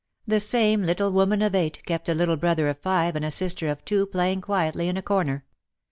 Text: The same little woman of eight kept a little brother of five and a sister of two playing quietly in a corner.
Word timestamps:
The 0.25 0.39
same 0.39 0.81
little 0.81 1.11
woman 1.11 1.43
of 1.43 1.53
eight 1.53 1.85
kept 1.85 2.09
a 2.09 2.15
little 2.15 2.35
brother 2.35 2.67
of 2.69 2.79
five 2.79 3.15
and 3.15 3.23
a 3.23 3.29
sister 3.29 3.69
of 3.69 3.85
two 3.85 4.07
playing 4.07 4.41
quietly 4.41 4.87
in 4.89 4.97
a 4.97 5.03
corner. 5.03 5.45